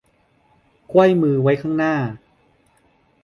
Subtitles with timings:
[0.87, 1.95] ไขว้มือไว้ด้านหน้า